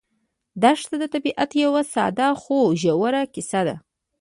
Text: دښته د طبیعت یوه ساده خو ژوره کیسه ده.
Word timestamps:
دښته 0.61 0.95
د 0.99 1.03
طبیعت 1.13 1.51
یوه 1.65 1.81
ساده 1.93 2.27
خو 2.41 2.57
ژوره 2.81 3.21
کیسه 3.33 3.61
ده. 3.67 3.75